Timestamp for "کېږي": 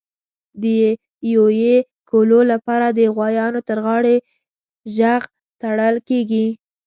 6.09-6.45